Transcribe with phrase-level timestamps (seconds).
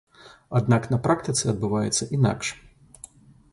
[0.59, 2.47] Аднак на практыцы адбываецца інакш.